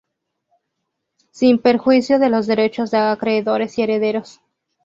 Sin 1.29 1.59
perjuicio 1.59 2.17
de 2.17 2.29
los 2.31 2.47
derechos 2.47 2.89
de 2.89 2.97
acreedores 2.97 3.77
y 3.77 3.83
herederos. 3.83 4.41